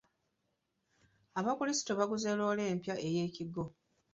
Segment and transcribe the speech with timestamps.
[1.39, 3.63] Abakulisitu baaguze loole empya eyekigo.